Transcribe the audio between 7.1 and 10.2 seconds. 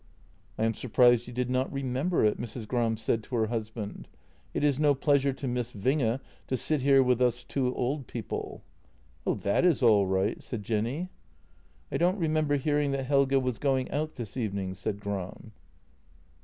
us two old people."" Oh, that is all